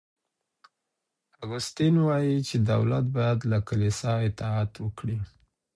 [1.43, 5.17] اګوستين وايي چي دولت بايد له کليسا اطاعت وکړي.